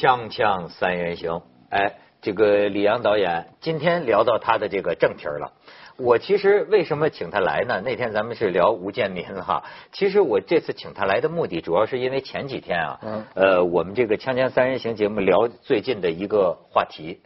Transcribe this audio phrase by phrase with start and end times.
[0.00, 5.52] 锵锵三人行，哎，这个李阳导演今天聊到他的这个正题了。
[5.98, 7.82] 我其实为什么请他来呢？
[7.84, 9.62] 那天咱们是聊吴建民哈。
[9.92, 17.20] 其实我这次请他来的目的，主要是因为前几天啊，呃，我们这个锵锵三人行节目聊最近的一个话题，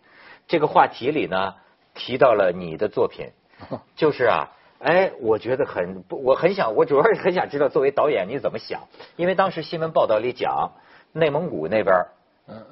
[0.48, 1.54] 这个话题里呢
[1.94, 3.28] 提到了你的作品，
[3.94, 4.50] 就是啊，
[4.80, 10.72] 哎，我觉得很，我很想，我主要是很想知道作为导演你怎么想，因为当时新闻报道里讲
[11.12, 11.94] 内蒙古那边。
[12.46, 12.62] 嗯，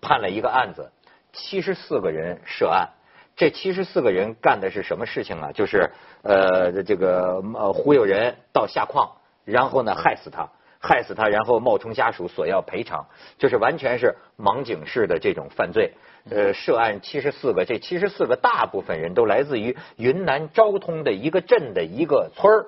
[0.00, 0.90] 判了一个案子，
[1.32, 2.90] 七十四个人涉案，
[3.36, 5.52] 这七十四个人干的是什么事情啊？
[5.52, 5.90] 就是
[6.22, 13.06] 呃，这个呃忽悠人到下矿，然后呢害死他，害死他，然后冒充家属索要赔偿，
[13.38, 15.94] 就是完全是盲警式的这种犯罪。
[16.30, 22.66] 呃，涉案七十四个，这七十四个大部分人都来自于云南昭通的一个镇的一个村儿，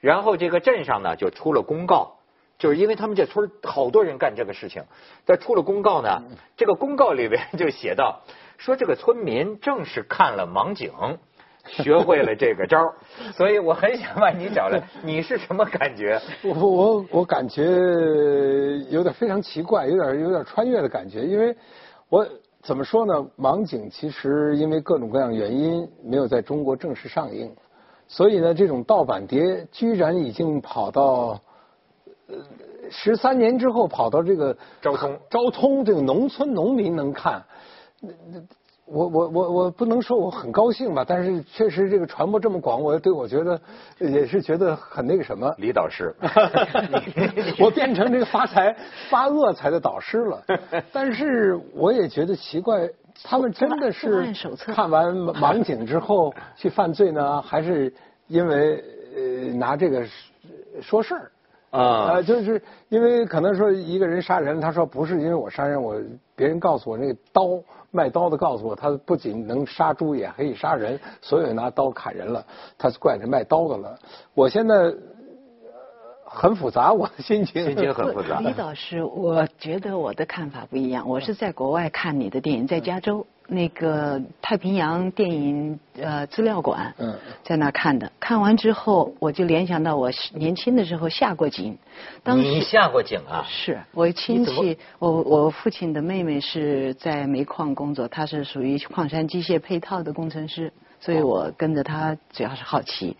[0.00, 2.15] 然后这个镇上呢就出了公告。
[2.58, 4.82] 就是因为他们这村好多人干这个事情，
[5.26, 6.22] 在出了公告呢，
[6.56, 8.22] 这个公告里边就写到，
[8.56, 10.90] 说这个村民正是看了盲井，
[11.66, 12.94] 学会了这个招
[13.36, 16.18] 所以我很想把你找来，你是什么感觉？
[16.42, 17.62] 我我我感觉
[18.88, 21.54] 有点非常奇怪，有点有点穿越的感觉，因为
[22.08, 22.26] 我
[22.62, 23.14] 怎么说呢？
[23.38, 27.54] 盲井其实因为各种各样原因没有在中国正式上映，
[28.08, 31.38] 所以呢，这种盗版碟居然已经跑到。
[32.28, 32.34] 呃，
[32.90, 37.44] 十三年之后跑到这个昭通，昭通这个农村农民能看，
[38.00, 38.40] 那那
[38.84, 43.60] 我我我我不能说我很高兴吧，但是确实这个传播这么广，我对我觉得
[43.98, 45.52] 也是觉得很那个什么。
[45.58, 46.14] 李导师，
[47.58, 48.76] 我变成这个发财
[49.10, 50.42] 发恶财的导师了，
[50.92, 52.88] 但是我也觉得奇怪，
[53.24, 57.92] 他们真的是看完盲井之后去犯罪呢，还是
[58.28, 58.84] 因为
[59.16, 59.22] 呃
[59.54, 60.06] 拿这个
[60.80, 61.30] 说事儿？
[61.70, 66.00] 啊，就是因为可能说一个人杀人，他说不是因为我杀人，我
[66.34, 67.42] 别人告诉我那个刀
[67.90, 72.44] 卖刀的告诉我，他不仅能杀猪，也可以杀人，所以拿刀砍人了，
[72.78, 73.98] 他怪那卖刀的了。
[74.34, 74.94] 我现在
[76.36, 78.40] 很复杂，我的心情心情很复杂。
[78.40, 83.26] 李老师，我觉得我的看法不一样，我是在国外看你的电影，在加州。
[83.48, 86.92] 那个太平洋电影呃资料馆，
[87.44, 88.10] 在那看的。
[88.18, 91.78] 看完之后，我就联想到我年轻的时候下过井。
[92.24, 93.46] 当你下过井啊？
[93.48, 103.16] 是我亲戚，我我父亲的妹妹是在煤矿工作，她是属于矿山机械配套的工程师，所以我跟着她主要是好奇。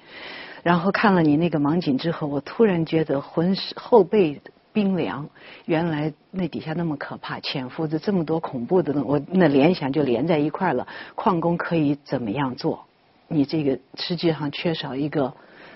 [0.66, 4.40] 然后看了你那个盲井之后，我突然觉得浑身后背。
[4.72, 5.26] 冰凉，
[5.64, 10.86] 原来那底下那么可怕，潜伏着这么多恐怖的东我那联想就连在一块了。
[11.14, 12.84] 矿工可以怎么样做？
[13.26, 15.32] 你这个实际上缺少一个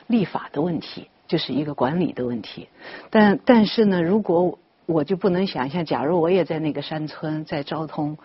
[0.08, 2.68] 立法的问题， 就是一个管理的问题。
[3.08, 8.18] 但但是呢，如果我就不能想象，假如我也在那个山村，在昭通，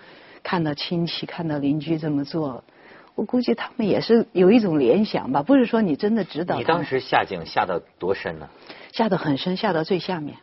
[0.43, 2.65] 看到亲戚、看到邻居这么做，
[3.15, 5.41] 我估计他们也是有一种联想吧。
[5.41, 6.57] 不是说你真的指导。
[6.57, 8.47] 你当时下井下到多深呢？
[8.91, 10.37] 下到很深，下到最下面。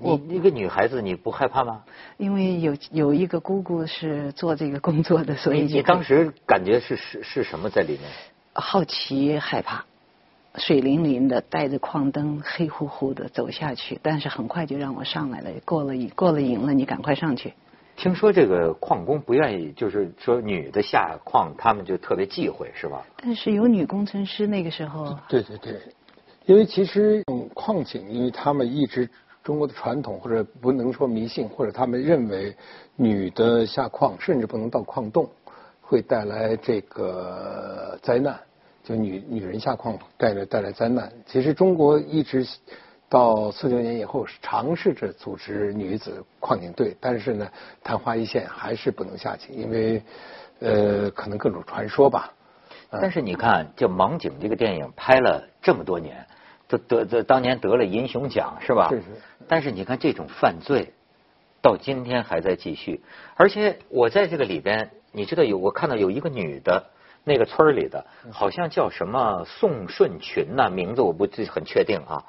[0.00, 1.82] 你一个女孩子，你不害怕吗？
[2.18, 8.02] 因为有有一个姑姑是做这个工作的，所以你当时感觉是是是什么在里面？
[8.52, 9.84] 好奇、害怕，
[10.54, 15.50] 水淋淋的，带着矿灯，黑乎乎的走下去，但是很快就让我上来了。
[15.64, 17.54] 过了过了瘾了，你赶快上去。
[17.98, 23.04] 听说这个矿工不愿意，就是说女的下矿，他们就特别忌讳，是吧？
[23.22, 25.18] 但是有女工程师那个时候。
[25.28, 25.80] 对对对，
[26.46, 27.22] 因为其实
[27.52, 29.06] 矿井，因为他们一直。
[29.44, 32.54] 中国的传统，或者不能说迷信，或者他们认为
[32.96, 35.26] 女的下矿甚至不能到矿洞，
[35.80, 38.38] 会带来这个灾难。
[38.84, 41.10] 就女女人下矿带来带来灾难。
[41.24, 42.46] 其实中国一直
[43.08, 47.48] 到四九年以后尝试着组织女子矿井队，但是呢
[47.82, 50.02] 昙花一现，还是不能下去，因为
[50.60, 52.32] 呃可能各种传说吧。
[52.90, 56.26] 但是你看，就《盲井》这个电影拍了这么多年。
[56.68, 58.88] 得得得，当年得了银熊奖是吧？
[58.90, 59.06] 是是。
[59.46, 60.92] 但是你看这种犯罪，
[61.62, 63.02] 到今天还在继续。
[63.36, 66.90] 而且我在这个里边，你知道有我看到有一个女的，
[67.24, 72.24] 那个村里的，好像叫什么宋顺群呐，名字我不很确定啊。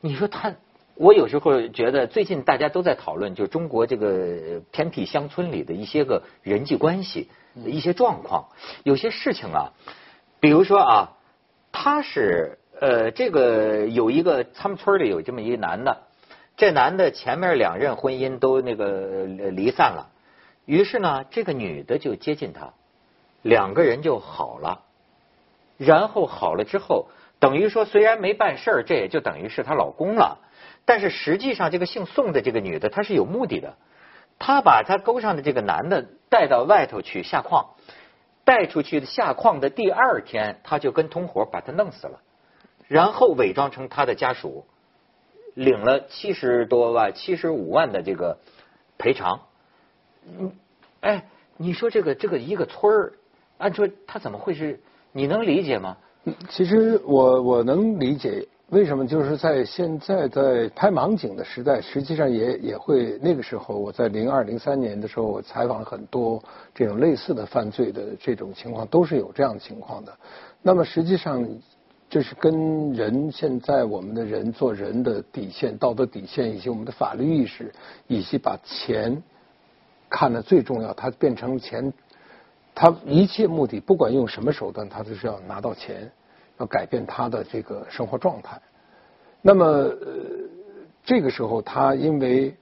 [0.00, 0.54] 你说他，
[0.94, 8.48] 我有时候觉得最近大家都在讨论，就中国这个偏僻乡村里的一些个人际关系、一些状况，
[8.84, 9.72] 有些事情啊，
[10.40, 11.12] 比如说啊，
[11.72, 12.58] 他是。
[12.78, 16.02] 呃，这个有一个他们村里有这么一个男的，
[16.58, 20.10] 这男的前面两任婚姻都那个离散了，
[20.66, 22.74] 于是呢，这个女的就接近他，
[23.40, 24.82] 两个人就好了，
[25.78, 27.06] 然后好了之后，
[27.38, 30.38] 等于说虽然没办事儿，这也就等于是她老公了，
[30.84, 33.76] 但是实际上这个姓宋的这个女的她是有目的的，
[34.38, 37.74] 她把她勾上的这个男的带到外头去下矿，
[38.44, 42.20] 带出去的下矿的第二天，他就跟同伙把他弄死了，
[42.88, 44.64] 然后伪装成他的家属，
[45.54, 48.38] 领了七十多万、七十五万的这个
[48.98, 49.42] 赔偿。
[50.26, 50.52] 嗯，
[51.00, 53.12] 哎，你说这个这个一个村儿，
[53.58, 54.80] 按说他怎么会是？
[55.12, 55.96] 你能理解吗？
[56.48, 58.46] 其实我我能理解。
[58.70, 66.42] 为什么就是在现在在拍盲井的时代，实际上也也会那个时候，我在零二零三年的时候，我采访很多
[66.74, 70.12] 这种类似的犯罪的这种情况，都是有这样的情况的。
[70.62, 71.48] 那么实际上，
[72.10, 77.72] 这是跟人现在我们的人做人的底线、道德底线，以及我们的法律意识，
[78.08, 79.22] 以及把钱
[80.10, 81.92] 看得最重要，它变成钱，
[82.76, 86.08] 他一切目的，不管用什么手段，他都是要拿到钱。
[86.58, 88.58] 要改变他的这个生活状态，
[89.42, 89.98] 那么呃，
[91.04, 92.56] 这个时候他因为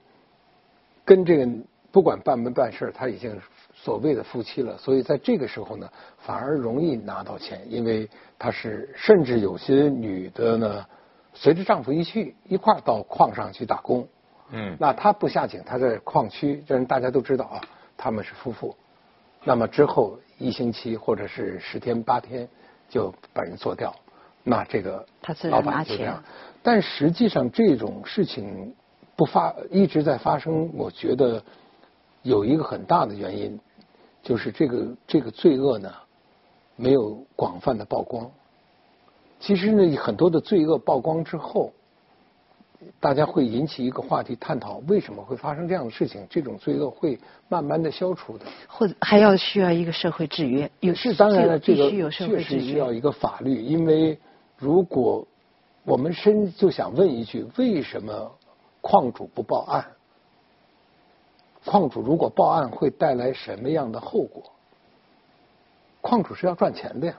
[1.05, 1.49] 跟这个
[1.93, 3.39] 不管办没办事他已经
[3.73, 10.85] 所谓的夫妻了，所以在这个时候呢，反而容易拿到钱，因为他是甚至有些女的呢，
[11.33, 14.05] 随着丈夫一去一块到矿上去打工，
[14.51, 17.61] 嗯，那他不下井，他在矿区，这人大家都知道啊，
[17.95, 18.75] 他们是夫妇，
[19.45, 22.45] 那么之后一星期或者是十天八天。
[22.87, 23.93] 就把人做掉，
[24.43, 25.03] 那这个
[25.49, 26.23] 老板就这样。
[26.61, 28.75] 但实际上这种事情
[29.15, 31.43] 不发一直在发生，我觉得
[32.21, 33.59] 有一个很大的原因，
[34.21, 35.91] 就是这个这个罪恶呢
[36.75, 38.29] 没有广泛的曝光。
[39.39, 41.73] 其实呢，很多的罪恶曝光之后。
[42.99, 46.25] 大家会引起一个话题探讨，为什么会发生这样的事情？
[46.29, 50.69] 这种罪恶会慢慢的消除的，或者还要需要一个社会制约。
[50.79, 54.17] 有是当然了，这个确实需要一个法律，因为
[54.57, 55.25] 如果
[55.83, 58.31] 我们深就想问一句：为什么
[58.81, 59.85] 矿主不报案？
[61.63, 64.43] 矿主如果报案，会带来什么样的后果？
[66.01, 67.15] 矿主是要赚钱的呀。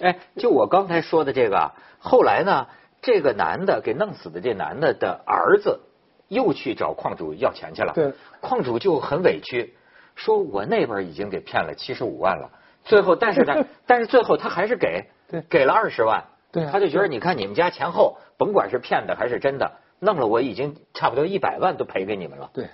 [0.00, 2.66] 哎，就我刚才说的这个，后来呢？
[3.02, 5.80] 这个男的给弄死的这男的的儿子
[6.28, 7.92] 又去找矿主要钱去了。
[7.94, 9.74] 对，矿主就很委屈，
[10.14, 12.50] 说我那边已经给骗了七十五万了，
[12.84, 15.04] 最后但是他 但是最后他还是给，
[15.48, 16.22] 给了二十万。
[16.52, 22.50] 对，他就觉得你看你们家前后甭管是骗的还是真的，弄了我已经差不多一百万都赔给你们了。
[22.52, 22.68] 对，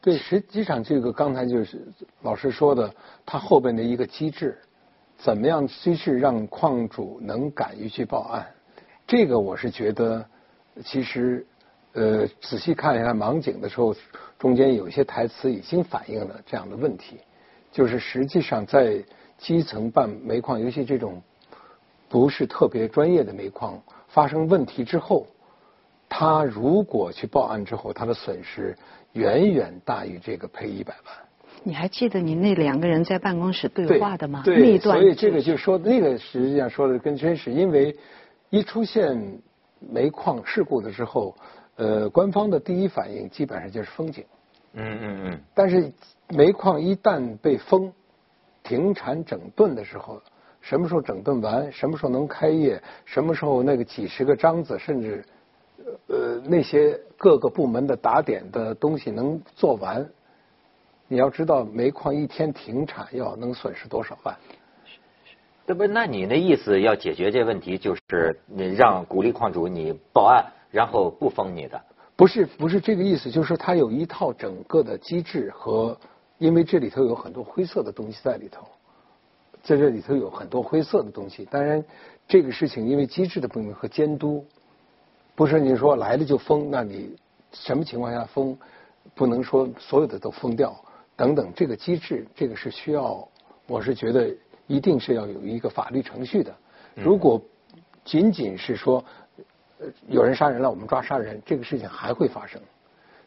[0.00, 1.86] 对，实际上这个刚才就是
[2.22, 2.90] 老师说的，
[3.24, 4.58] 他后边的一个机制，
[5.18, 8.46] 怎么样机制让矿主能敢于去报案？
[9.06, 10.26] 这个我是觉得，
[10.84, 11.46] 其实，
[11.92, 13.94] 呃，仔细看一下盲井的时候，
[14.36, 17.18] 中间有一些台词已经反映了这样的问题，
[17.70, 19.00] 就是实际上在
[19.38, 21.22] 基层办煤矿，尤其这种
[22.08, 25.24] 不是特别专业的煤矿发生问题之后，
[26.08, 28.76] 他如果去报案之后，他的损失
[29.12, 31.14] 远远大于这个赔一百万。
[31.62, 34.42] 你还记得你那两个人在办公室对话的吗？
[34.44, 37.96] 对，所以这个就说那个实际上说的更真实，因为。
[38.50, 39.40] 一出现
[39.80, 41.34] 煤矿事故的时候，
[41.76, 44.24] 呃，官方的第一反应基本上就是封井。
[44.74, 45.40] 嗯嗯嗯。
[45.54, 45.92] 但是
[46.28, 47.92] 煤矿一旦被封、
[48.62, 50.20] 停产整顿的时候，
[50.60, 55.24] 什么时候整顿完，什么时候能开业，什么时候那个几十个章子，甚至
[56.08, 60.08] 呃那些各个部门的打点的东西能做完，
[61.08, 64.36] 你要知道煤矿一天停产要能损失多少万。
[65.68, 71.80] 那不，那你那意思要解决这问题，就是你让鼓励矿主你报案，然后不封你的？
[72.14, 75.98] 不是，不是这个意思，就是他有一套整个的机制和，
[76.38, 78.64] 因为这里头有很多灰色的东西在里头，
[79.64, 81.44] 在这里头有很多灰色的东西。
[81.50, 81.84] 当然，
[82.28, 84.46] 这个事情因为机制的不明和监督，
[85.34, 87.16] 不是你说来了就封，那你
[87.50, 88.56] 什么情况下封？
[89.14, 90.76] 不能说所有的都封掉，
[91.16, 93.26] 等等，这个机制，这个是需要，
[93.66, 94.32] 我是觉得。
[94.66, 96.54] 一定是要有一个法律程序的。
[96.94, 97.40] 如果
[98.04, 99.04] 仅仅是说
[100.08, 102.60] 有人杀人了，我们抓杀人，这个事情还会发生。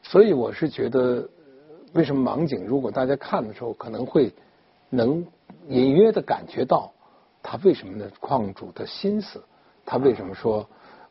[0.02, 1.28] 所以我是觉得，
[1.94, 2.66] 为什么盲井？
[2.66, 4.34] 如果大家看的时候，可能会
[4.90, 5.26] 能
[5.68, 6.92] 隐约的感觉到
[7.44, 8.10] 他为什么呢？
[8.20, 9.44] 矿主的心思，
[9.86, 10.68] 他为什么说？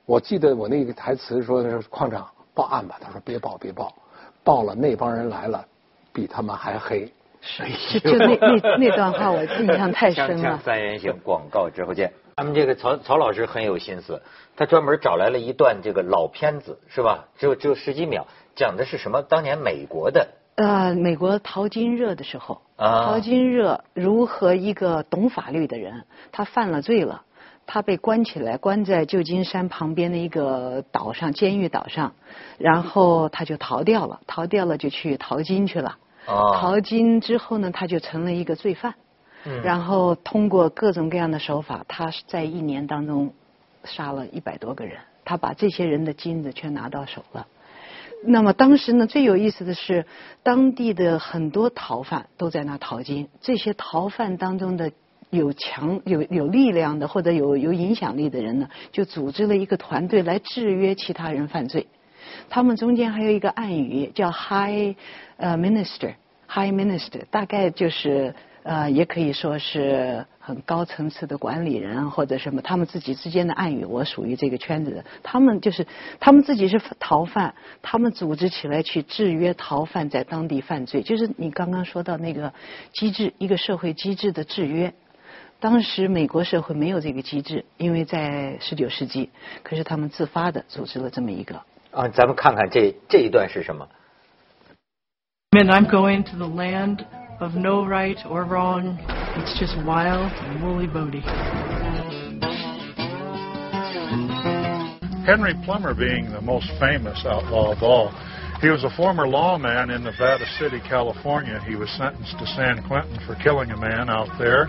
[0.07, 3.95] 我记得我那个台词说的是矿长报案吧，他说别报别报，
[4.43, 5.65] 报了那帮人来了，
[6.13, 7.13] 比他们还黑。
[7.41, 10.59] 就就那那那段话，我印象太深了。
[10.65, 12.13] 三人行广告之后见。
[12.37, 14.23] 他们这个曹曹老师很有心思，
[14.57, 17.27] 他专门找来了一段这个老片子，是吧？
[17.37, 19.23] 只有只有十几秒，讲的是什么？
[19.23, 20.29] 当年美国的。
[20.55, 27.23] 呃，美国淘金热的时候，淘金热如何一个懂法律的人，他犯了罪了，
[27.67, 32.15] 他被关起来，关在旧金山旁边的一个岛上，监狱岛上，
[32.59, 35.97] 然后他就逃掉了，逃掉了就去淘金去了。
[36.29, 38.95] 淘金之后呢，他就成了一个罪犯。
[39.63, 43.33] 然后通过各种各样的手法，他在一年当中
[43.85, 47.47] 杀了一百多个人，他把这些人的金子全拿到手了。
[48.25, 50.05] 那么当时呢，最有意思的是，
[50.43, 54.91] 当地的很多逃犯都在那淘金，这些逃犯当中的
[55.31, 61.87] 有强有有力量的或者有有影响力的人呢，就组织了一个团队来制约其他人犯罪。
[62.49, 64.97] 他们中间还有一个暗语叫 High
[65.37, 68.35] 呃 Minister，High Minister 大概就是。
[68.65, 75.03] 呃，也可以说是很高层次的管理人或者什么，他们自己之间的暗语，我属于这个圈子的。
[75.23, 75.87] 他们就是
[76.21, 82.53] 他们自己是逃犯，他们组织起来去制约逃犯在当地犯罪，就是你刚刚说到那个
[82.93, 84.93] 机制，一个社会机制的制约。
[85.61, 89.31] 当时美国社会没有这个机制，因为在十九世纪，
[89.63, 91.63] 可是他们自发的组织了这么一个。
[91.98, 93.88] 啊，咱们看看这这一段是什么。
[95.52, 97.06] And I'm going to the land.
[97.44, 98.98] of no right or wrong.
[99.36, 101.20] It's just wild and woolly Bodie.
[105.26, 108.12] Henry Plummer being the most famous outlaw of all.
[108.62, 111.60] He was a former lawman in Nevada City, California.
[111.68, 114.68] He was sentenced to San Quentin for killing a man out there.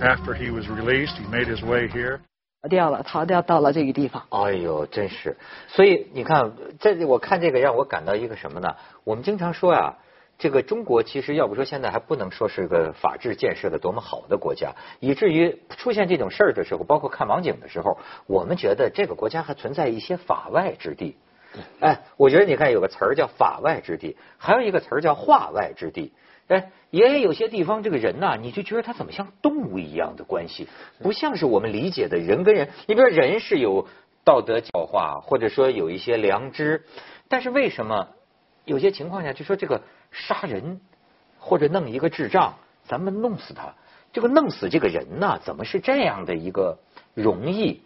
[0.00, 2.20] After he was released, he made his way here.
[2.63, 4.23] 逃掉了，逃掉到了这个地方。
[4.29, 5.35] 哎呦，真是！
[5.67, 8.73] 所以你看，这我看这个让我感到一个什么呢？
[9.03, 9.97] 我们经常说呀、啊，
[10.37, 21.17] 这个中国其实要不说现在还不能说是个法治建设的多么好的国家，以至于出现这种事儿的时候，包括看网警的时候，我们觉得这个国家还存在一些法外之地。
[21.81, 26.13] 哎，我觉得你看有个词儿叫法外之地，还有一个词儿叫化外之地。
[26.47, 30.67] 哎，也有些地方这个人呐，你就觉得他怎么像动物一样的关系，
[31.01, 32.69] 不像是我们理解的人跟人。
[32.87, 33.87] 你比如说人是有
[34.23, 36.83] 道德教化，或者说有一些良知，
[37.27, 38.09] 但是为什么
[38.65, 39.81] 有些情况下就说这个？
[40.15, 40.79] 杀人
[41.39, 43.73] 或者弄一个智障，咱们弄死他。
[44.11, 46.77] 这个弄死这个人呢，怎么是这样的一个
[47.15, 47.81] 容易？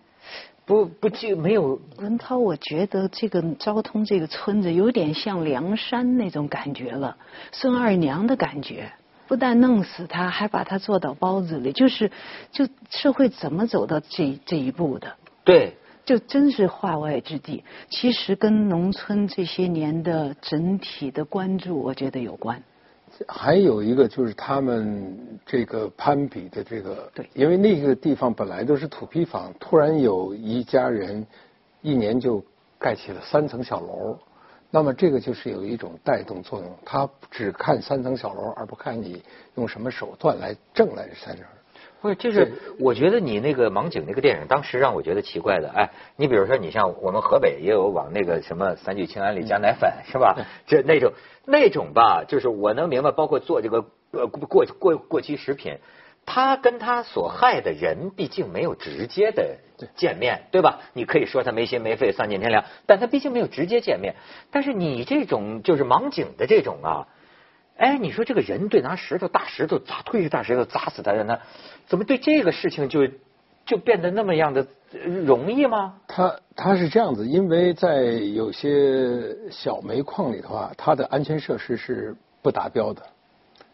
[0.68, 1.82] 不不就没有？
[1.98, 7.18] 文涛，我觉得这个昭通这个村子有点像梁山那种感觉了，
[7.52, 8.92] 孙二娘的感觉。
[9.28, 12.12] 不但弄死他，还把他做到包子里，就是
[12.52, 15.16] 就社会怎么走到这这一步的？
[15.44, 15.78] 对。
[16.06, 22.64] 就真是化外之地，其实跟农村这些年的整体的关注，我觉得有关。
[23.28, 31.26] 还有一个就是他们这个攀比的这个，对，因为那个地方本来都是土坯房，突然有一家人
[31.82, 32.44] 一年就
[32.78, 34.18] 盖起了三层小楼，
[34.70, 39.24] 那么这个就是有一种带动作用，他只看三层小楼，而不看你
[39.56, 41.46] 用什么手段来挣来这三层。
[42.16, 45.70] 不是，就是我觉得你那个盲井那个电影，当时让我觉得奇怪的。
[45.70, 50.36] 哎，你比如说，你像我们河北也有往那个什么三聚氰胺里加奶粉，是吧？
[50.66, 51.14] 这那种
[51.46, 55.78] 那种吧，就是我能明白，包括做这个呃过过过期食品，
[56.26, 59.58] 他跟他所害的人毕竟没有直接的
[59.96, 60.80] 见面，对吧？
[60.94, 64.16] 你可以说他没心没肺、丧尽天良，但他毕竟没有直接见面。
[64.52, 67.08] 但是你这种就是盲井的这种啊。
[67.78, 71.40] 哎，你说这个人对拿石头大石头砸推着大石头砸死他的呢，
[71.88, 73.08] 怎么对这个事情就
[73.66, 74.66] 就变得那么样的
[75.26, 75.96] 容易吗？
[76.08, 83.02] 他他是这样子，因为在有些小煤矿里头啊，它的安全设施是不达标的。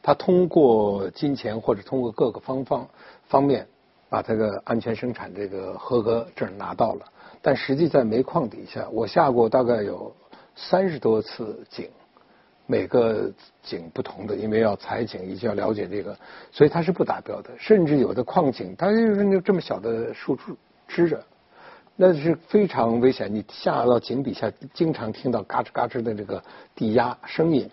[0.01, 2.89] 他通过金钱或者通过各个方方
[3.27, 3.65] 方面
[4.09, 7.05] 把这个安全生产这个合格证拿到了，
[7.41, 10.13] 但实际在煤矿底下，我下过大概有
[10.55, 11.89] 三十多次井。
[12.73, 16.17] 每个井不同的，因为要采井，一定要了解这个，
[16.51, 17.51] 所以它是不达标的。
[17.59, 20.55] 甚至有的矿井，它就是那这么小的树枝
[20.87, 21.23] 支着，
[21.95, 23.31] 那是非常危险。
[23.31, 27.69] 你下到井底下，经常听到嘎吱嘎吱的这个地压声音。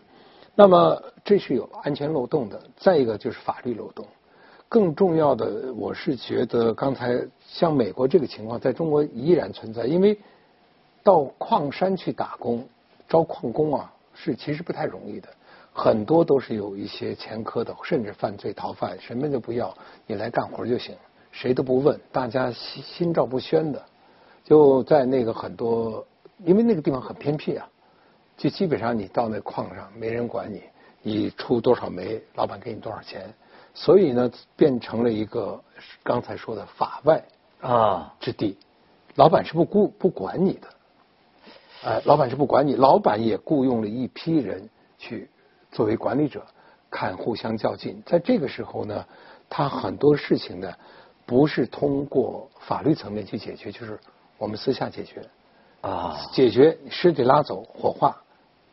[0.54, 2.60] 那么这是有安全漏洞的。
[2.76, 4.06] 再一个就是法律漏洞。
[4.68, 9.86] 更重要的，我是觉得刚才像美国这个情况，在中国依然存在。
[9.86, 10.18] 因为
[11.02, 12.68] 到矿山去打工，
[13.08, 13.90] 招矿工啊。
[14.22, 15.28] 是其实不太容易的，
[15.72, 19.74] 很多都是有一些前科的，甚至犯罪逃犯，什么都不要，
[20.06, 20.94] 你来干活就行，
[21.32, 23.82] 谁都不问，大家心心照不宣的，
[24.44, 26.06] 就在那个很多，
[26.44, 27.66] 因为那个地方很偏僻啊，
[28.36, 30.62] 就基本上你到那矿上没人管你，
[31.00, 33.32] 你出多少煤，老板给你多少钱，
[33.72, 35.58] 所以呢，变成了一个
[36.02, 37.24] 刚才说的法外
[37.60, 38.58] 啊之地，
[39.14, 40.68] 老板是不顾不管你的。
[41.84, 44.68] 哎，老板是不管你，老板也雇佣了一批人
[44.98, 45.30] 去
[45.72, 46.44] 作为管理者，
[46.90, 48.02] 看互相较劲。
[48.04, 49.06] 在这个时候呢，
[49.48, 50.72] 他很多事情呢，
[51.24, 53.98] 不是通过法律层面去解决，就是
[54.36, 55.22] 我们私下解决。
[55.80, 58.14] 啊，解决尸体拉走火化，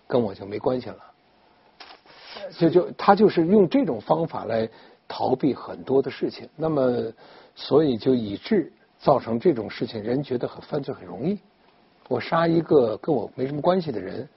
[0.08, 0.98] 跟我就没关系了。
[2.58, 4.70] 就就他就是用这种方法来
[5.08, 7.14] 逃避很多的事情，那么
[7.56, 11.40] 所以就以致造成这种事情，人觉得很犯罪很容易。
[12.08, 14.28] 我杀一个跟我没什么关系的人，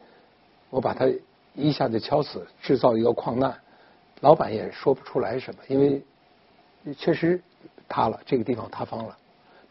[0.70, 1.06] 我把他
[1.54, 3.54] 一下就敲死，制造一个矿难，
[4.20, 6.02] 老板也说不出来什么，因为
[6.94, 7.40] 确实
[7.88, 9.16] 塌了，这个地方塌方了。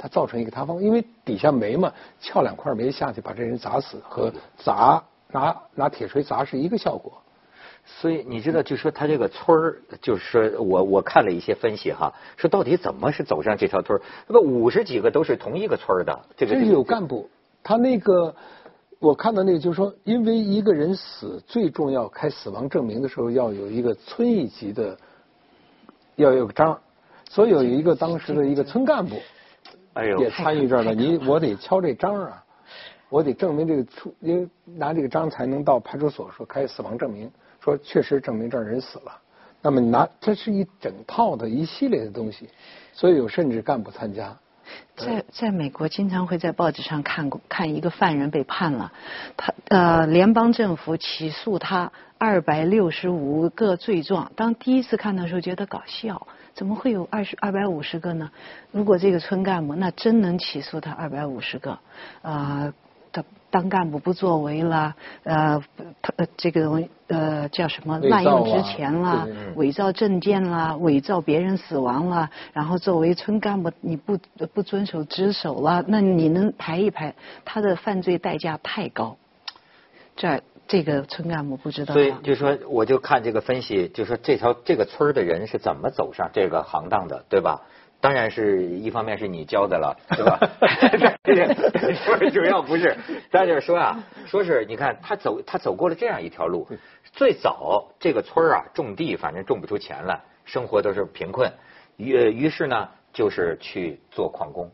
[0.01, 1.91] 它造成一个塌方，因为底下煤嘛，
[2.21, 7.11] 撬两块煤下去把这人砸死，和砸拿拿铁锤砸是一个效果。
[7.85, 14.01] 所以你知道，就说他这个村儿，就是说我我看了一些分析哈，说到底怎么是走上这条村儿？
[14.27, 17.29] 那五十几个都是同一个村儿的，这个有干部。
[17.63, 18.33] 他那个
[18.99, 24.97] 我看到那个就是说，因为一个人死，最重要开死亡证明的时候要有一个村一级的，
[26.15, 26.79] 要有个章，
[27.29, 29.15] 所以有一个当时的一个村干部。
[29.93, 32.43] 哎呦也参与这儿了，你我得敲这章啊，
[33.09, 39.11] 我得证明这个出，因为拿这个章才能到派出所说开死亡证明，说确实证明这儿人死了。
[39.61, 42.47] 那么拿这是一整套的一系列的东西，
[42.93, 44.37] 所以有甚至干部参加。
[44.95, 48.91] 在在美国，经常会在报纸上看过，看一个犯人被判了，
[49.37, 54.31] 他呃联邦政府起诉他二百六十五个罪状。
[54.35, 56.27] 当第一次看的时候，觉得搞笑。
[56.55, 58.31] 怎么会有二十二百五十个呢？
[58.71, 61.79] 如果这个村干部那真能起诉他二百五十个，
[62.21, 62.73] 啊，
[63.51, 65.61] 当干部不作为了，呃，
[66.01, 74.17] 他这个呃叫什么滥用职权啦，伪造证件啦，伪造别人死亡啦，然后作为村干部你不
[74.53, 77.15] 不遵守职守了，那你能排一排
[77.45, 79.17] 他的犯罪代价太高，
[80.15, 80.41] 这。
[80.71, 87.61] 这个村干部不知道，所以就说我就看这个分析，就说这条这个村的人是怎么走上这个行当的，对吧？
[88.01, 90.39] 当然是一方面是你教的了， 对吧？
[92.05, 92.97] 不是主要不是，
[93.31, 96.67] 咱就是说啊， 说是你看他走他走过了这样一条路，
[97.13, 101.51] 最早这个村啊种地反正种不出钱来，生活都是贫困，
[101.97, 104.71] 于于是呢就是去做矿工，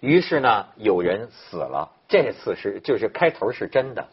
[0.00, 4.08] 于是呢有人死了，这次是就是开头是真的。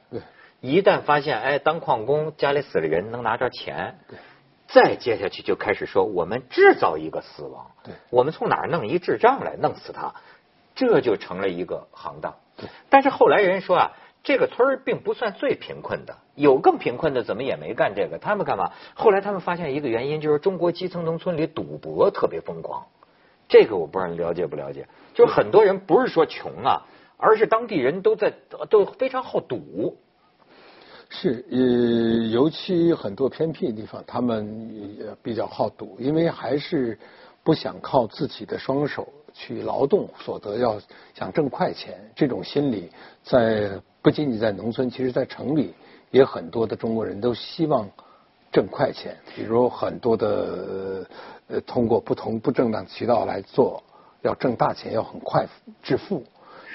[0.62, 3.98] 一旦发现，哎，当矿工家里死了人能拿着钱，
[4.72, 7.72] 再接下去就开始说我们制造一个死亡，
[8.12, 10.14] 我们从哪儿弄一智障来弄死他，
[10.76, 12.36] 这就成了一个行当。
[12.90, 18.20] 但是后来人说啊，这个村儿并不算最贫困的，有更贫困的，怎么也没干这个？
[18.20, 18.72] 他们干嘛？
[18.94, 22.86] 后来他们发现一个原因，就是中国基层农村里赌博特别疯狂。
[23.48, 24.88] 这个我不知道你了解不了解？
[25.16, 26.86] 就是很多人不是说穷啊，
[27.18, 28.34] 而是当地人都在
[28.70, 29.98] 都非常好赌。
[31.12, 31.58] 是，呃，
[32.28, 36.98] 尤其很多偏僻的地方，他们也比较好赌，因为还是
[37.44, 40.80] 不想靠自己的双手去劳动所得，要
[41.16, 42.00] 想挣快钱。
[42.16, 42.92] 这种心理
[43.24, 43.72] 在
[44.04, 45.74] 不仅仅在农村，其实在城里
[46.12, 47.90] 也很多的中国人都希望
[48.52, 49.18] 挣快钱。
[49.36, 51.04] 比如很多的
[51.48, 53.82] 呃，通过不同不正当渠道来做，
[54.22, 55.48] 要挣大钱，要很快
[55.82, 56.24] 致富。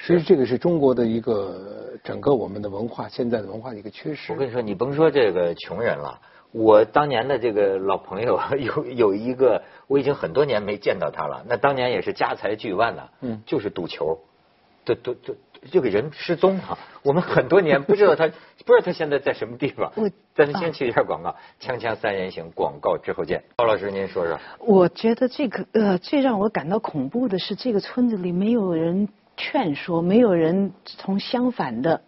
[0.07, 4.35] 其实这个是中国的一个整个我们的文化现在的文化的一个缺失。
[4.35, 6.21] 我跟你说，你甭说这个穷人了，
[6.53, 11.43] 我当年的这个老朋友 有有一个，我已经很多年没见到他了。
[11.49, 14.19] 那当年也是家财巨万呐，嗯，就是赌球，
[14.85, 15.35] 赌赌赌，
[15.73, 16.79] 这个人失踪了。
[17.03, 19.91] 我们很多年不知道他，不知道他现在在什么地方。
[19.97, 23.43] 我咱们先去一下广告，锵锵三人行广告之后见。
[23.57, 24.39] 高老师，您说说。
[24.59, 29.09] 我觉得这个呃，最让我感到恐怖的是，这个村子里没有人。
[29.37, 32.03] 劝说没有人从相反的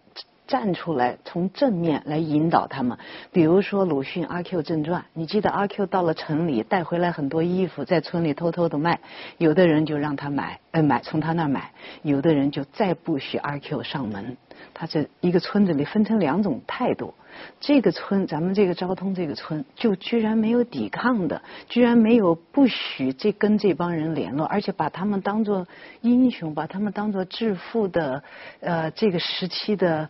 [0.47, 2.97] 站出来，从正面来引导他们。
[3.33, 9.01] 比如说鲁迅《阿 Q 正传》，你记得阿 Q 到了城里，带回来很多衣服，在村里偷偷的卖，
[9.37, 14.37] 有的人就让他买，呃，买从他那买，有的人就再不许阿 Q 上门。
[14.73, 17.13] 他这一个村子里分成两种态度。
[17.59, 25.67] 这个村，咱们这个昭通这个村，就居然没有抵抗的，居然没有不许这跟这帮人联络，而且把他们当做
[26.01, 28.23] 英雄，把他们当做致富的
[28.59, 30.09] 呃这个时期的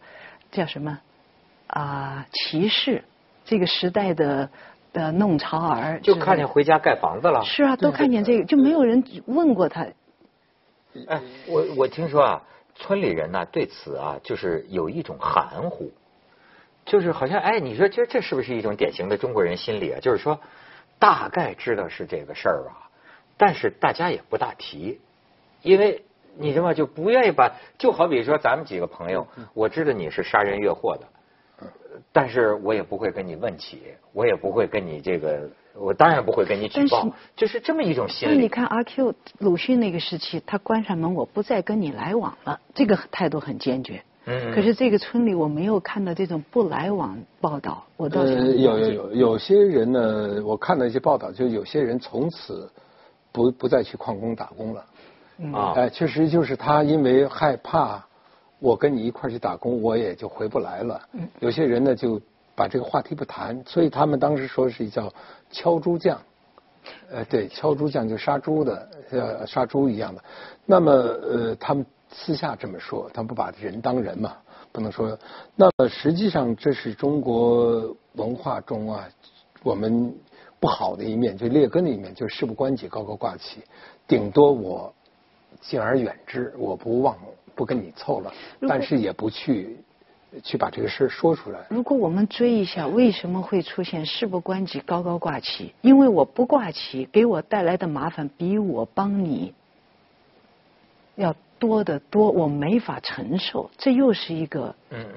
[0.51, 0.99] 叫什么
[1.67, 3.03] 啊骑士，
[3.45, 4.49] 这个时代的
[4.93, 7.43] 的弄潮儿，就看见回家盖房子了。
[7.45, 9.87] 是啊，都看见这个，就没有人问过他。
[11.07, 12.41] 哎，我我听说啊，
[12.75, 15.91] 村里人呢对此啊，就是有一种含糊。
[16.87, 19.99] 就是好像哎，你说这这是不是一种典型的中国人心理啊？
[20.01, 20.39] 就是说，
[20.97, 22.89] 大概知道是这个事儿吧，
[23.37, 24.99] 但是大家也不大提，
[25.61, 26.03] 因为
[26.37, 26.73] 你知道吗？
[26.73, 31.07] 就不愿意把，就好比说咱们几个朋友，我知道你是杀人越货的，
[32.11, 38.35] 但是我也不会跟你问起，我也不会跟你这个我当然不会跟你举报，就是这么一种心理。
[38.35, 44.03] 那你看阿 Q 鲁迅那个时期，他关上门，我不再跟你来往了，这个态度很坚决。
[44.27, 44.53] 嗯。
[44.53, 48.57] 可是这个村里我没有看到这种不来往报道，我倒是。
[48.57, 52.69] 有有有有些人呢，我看到一些报道，就有些人从此
[53.31, 54.85] 不不再去矿工打工了。
[55.53, 55.73] 啊。
[55.75, 58.05] 哎，确实就是他因为害怕，
[58.59, 61.01] 我跟你一块去打工，我也就回不来了。
[61.13, 61.27] 嗯。
[61.39, 62.21] 有些人呢就。
[62.57, 65.13] 把这个话题不谈，所以他们当时说是叫
[65.51, 66.19] 敲猪匠，
[67.11, 70.23] 呃，对，敲猪匠就杀猪的，呃，杀猪一样的。
[70.65, 74.37] 那么，呃，他们私下这么说，他不把人当人嘛，
[74.71, 75.17] 不能说。
[75.55, 79.07] 那么实际上，这是中国文化中啊，
[79.63, 80.13] 我们
[80.59, 83.61] 不好的一面，就劣根的一面，就事不关己，高高挂起，
[84.07, 84.93] 顶多我
[85.61, 87.17] 敬而远之，我不忘
[87.55, 88.33] 不跟你凑了，
[88.67, 89.77] 但是也不去。
[90.43, 91.65] 去把这个事说出来。
[91.69, 95.73] 如果我们追一下，为什么会出现事不关己高高挂起？
[95.81, 99.53] 因为我不挂起，给我带来的麻烦比我帮你
[101.15, 103.69] 要多得多，我没法承受。
[103.77, 104.73] 这又是一个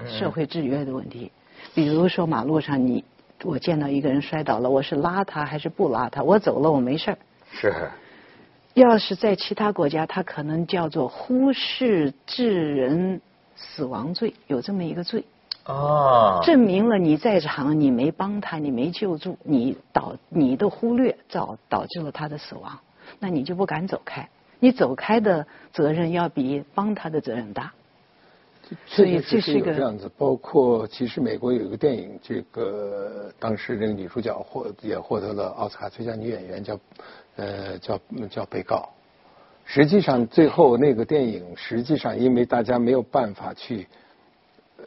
[0.06, 1.30] 社会制约的问题。
[1.74, 3.04] 比如说马路上，你
[3.44, 6.22] 我见到一个人摔倒了，我是拉他还是不拉他？
[6.22, 7.18] 我走了，我没事儿。
[7.50, 7.72] 是。
[8.74, 13.20] 要是在其他国家，他可能叫做忽视致人。
[13.62, 15.22] 死亡罪有这么一个罪，
[15.66, 22.78] 哦，证明了你在场，你没帮他，你没救助，你导你的忽略导导致了他的死亡，
[23.18, 24.26] 那你就不敢走开，
[24.60, 27.72] 你走开的责任要比帮他的责任大。
[28.86, 36.78] 所以这是一个这样子，包括其实美国有一个电影，这个当时这个女主角获也获得了奥斯卡最佳女演员，叫
[37.34, 38.88] 呃叫叫被告。
[39.64, 43.88] 实际上，最后那个电影，实际上因为大家没有办法去
[44.76, 44.84] 呃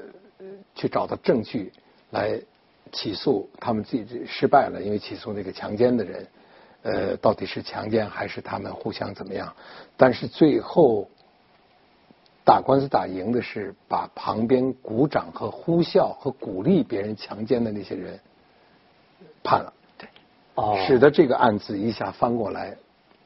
[0.75, 1.69] 去找到证据
[2.11, 2.39] 来
[2.91, 6.25] 起诉他们自己失败了，因为起诉那个强奸的人，
[6.83, 9.53] 呃，到底是强奸还是他们互相怎么样？
[9.97, 11.09] 但是最后
[12.45, 18.19] 打官司打赢的是把旁边鼓掌和呼啸和鼓励别人强奸的那些人
[19.41, 20.07] 判了，对，
[20.55, 22.75] 哦，使得这个案子一下翻过来。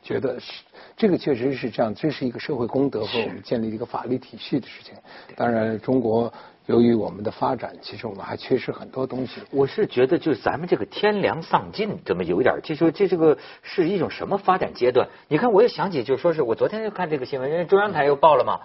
[0.03, 0.63] 觉得是
[0.95, 4.93] 这个确实是这样，这是一个社会公德和我们建立一个法律体系的事情。
[5.35, 6.31] 当然，中国
[6.67, 9.41] 由于我们的发展，其实我们还缺失很多东西。
[9.51, 15.07] 我是觉得，就是咱们这个天良丧尽，这么有点，就说这这个是一种什么发展阶段？
[15.29, 18.59] 你看，我也想起，就说是我昨天就看这个新闻，人家中央台又报了嘛，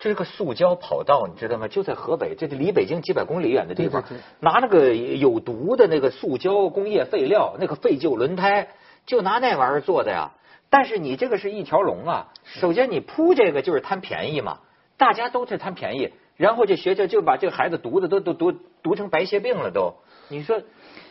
[0.00, 1.68] 这是个塑胶跑道，你知道吗？
[1.68, 4.02] 就在河北，这离北京几百公里远的地方，
[4.40, 8.66] 拿那个有毒的那个塑胶工业废料，那个废旧轮胎，
[9.06, 10.32] 就拿那玩意儿做的呀。
[10.70, 12.32] 但是你这个是一条龙啊！
[12.42, 14.58] 首先你铺这个就是贪便宜嘛，
[14.96, 19.94] 大家都是贪便宜，然后这学校就把这个孩子毒的都都毒毒成白血病了都。
[20.28, 20.60] 你说，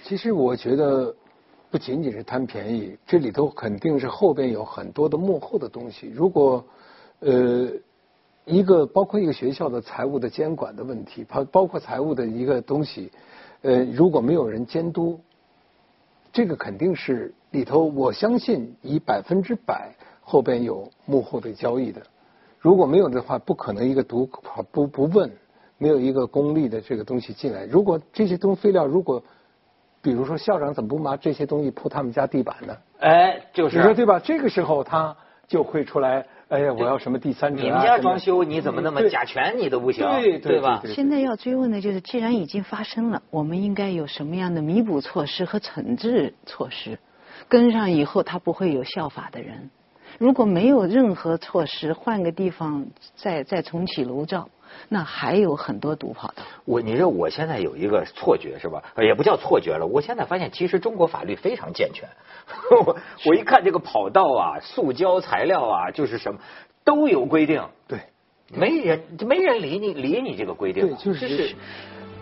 [0.04, 1.16] 其实我觉得
[1.70, 6.12] 不仅仅是贪便宜，这里头肯定是后边有很多的幕后的东西。
[6.14, 6.66] 如果
[7.20, 7.70] 呃
[8.46, 13.12] 一个包括一个学校的财务的监管的问题，包包括财务的一个东西，
[13.62, 15.20] 呃如果没有人监督，
[16.32, 17.34] 这个肯定是。
[17.54, 22.02] 里头，我相信以百分之百后边有幕后的交易的。
[22.64, 24.26] 如果没有的话，不可能一个独
[24.72, 25.30] 不不问，
[25.78, 27.66] 没有一个公立的这个东西进来。
[27.66, 29.22] 如果这些东废料，如果
[30.02, 32.74] 比如说校长怎么不拿这些东西铺他们家地板呢？
[33.02, 34.18] 哎，就是你说对吧？
[34.18, 35.14] 这个时候他
[35.46, 36.26] 就会出来。
[36.48, 37.62] 哎呀，我要什么第三者？
[37.62, 40.06] 你们家装修你怎么那么甲醛你都不行，
[40.42, 40.82] 对吧？
[40.86, 46.98] 现在要追问的就是，既然已经发生了，我们应该有什么样的弥补措施和惩治措施？
[47.50, 49.70] 跟上以后，他不会有效法的人。
[50.20, 54.48] 如果没有任何措施，换个地方再再重启炉灶，
[54.90, 56.44] 那还有很多毒跑道。
[56.66, 58.82] 我你说我现在有一个错觉是吧？
[58.98, 59.86] 也不叫错觉了。
[59.86, 62.08] 我现在发现，其实中国法律非常健全。
[62.86, 62.96] 我
[63.26, 66.40] 我一看这个跑道啊，塑胶材料啊，就是什么
[66.84, 67.64] 都有规定。
[67.88, 68.00] 对，
[68.52, 70.88] 没人没人理你理你这个规定。
[70.88, 71.56] 对，就是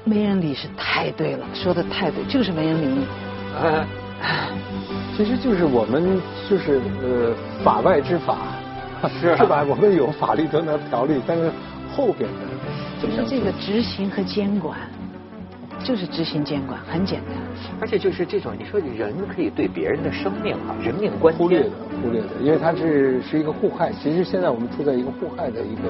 [0.04, 3.06] 没人理是太对了，说的太对，就是没人理你。
[5.18, 8.38] 其实就是我们就是呃法外之法，
[9.22, 9.64] 是是吧？
[9.68, 11.52] 我们有法律等等条例，但是
[11.96, 12.40] 后边的
[13.02, 14.78] 就是这个执行和监管，
[15.84, 17.36] 就是执行监管很简单。
[17.80, 21.70] 而且就是这种，你说人可以对别人的生命啊，人命关忽略的，
[22.02, 23.92] 忽略的，因为它是是一个互害。
[23.92, 25.90] 其实现在我们处在一个互害的一个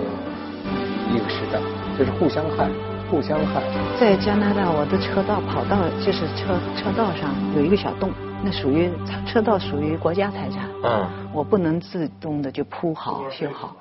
[1.14, 1.60] 一个时代，
[1.98, 2.70] 就是互相害。
[3.12, 3.62] 互相害。
[4.00, 8.10] 在加拿大，我的车道跑道就是车车道上有一个小洞，
[8.42, 8.90] 那属于
[9.28, 10.70] 车道属于国家财产。
[10.82, 11.06] 嗯。
[11.34, 13.76] 我不能自动的就铺好修好，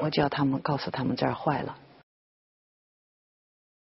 [0.00, 1.74] 我叫他们告诉他们这儿坏了，